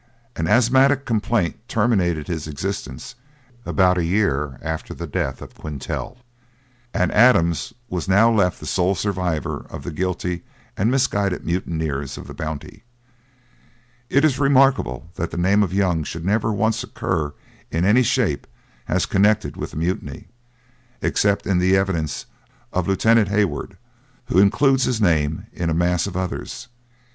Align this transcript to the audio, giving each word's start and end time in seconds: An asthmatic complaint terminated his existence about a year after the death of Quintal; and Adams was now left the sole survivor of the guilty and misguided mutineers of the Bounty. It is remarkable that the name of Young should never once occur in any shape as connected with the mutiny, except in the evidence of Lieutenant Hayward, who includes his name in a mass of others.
An 0.35 0.47
asthmatic 0.47 1.05
complaint 1.05 1.59
terminated 1.67 2.27
his 2.27 2.47
existence 2.47 3.13
about 3.67 3.99
a 3.99 4.03
year 4.03 4.57
after 4.63 4.95
the 4.95 5.05
death 5.05 5.43
of 5.43 5.53
Quintal; 5.53 6.17
and 6.91 7.11
Adams 7.11 7.73
was 7.87 8.07
now 8.07 8.31
left 8.31 8.59
the 8.59 8.65
sole 8.65 8.95
survivor 8.95 9.67
of 9.69 9.83
the 9.83 9.91
guilty 9.91 10.41
and 10.75 10.89
misguided 10.89 11.45
mutineers 11.45 12.17
of 12.17 12.25
the 12.25 12.33
Bounty. 12.33 12.83
It 14.09 14.25
is 14.25 14.39
remarkable 14.39 15.07
that 15.17 15.29
the 15.29 15.37
name 15.37 15.61
of 15.61 15.71
Young 15.71 16.03
should 16.03 16.25
never 16.25 16.51
once 16.51 16.83
occur 16.83 17.35
in 17.69 17.85
any 17.85 18.01
shape 18.01 18.47
as 18.87 19.05
connected 19.05 19.55
with 19.55 19.69
the 19.69 19.77
mutiny, 19.77 20.29
except 21.03 21.45
in 21.45 21.59
the 21.59 21.77
evidence 21.77 22.25
of 22.73 22.87
Lieutenant 22.87 23.27
Hayward, 23.27 23.77
who 24.25 24.39
includes 24.39 24.85
his 24.85 24.99
name 24.99 25.45
in 25.53 25.69
a 25.69 25.75
mass 25.75 26.07
of 26.07 26.17
others. 26.17 26.69